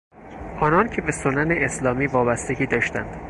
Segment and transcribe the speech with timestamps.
[0.61, 3.19] آنان که به سنن اسلامی وابستگی داشتند